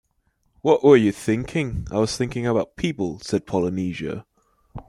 [0.61, 4.25] “What were you thinking?” “I was thinking about people,” said Polynesia.